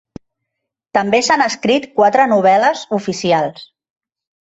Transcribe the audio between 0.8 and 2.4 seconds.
També s'han escrit quatre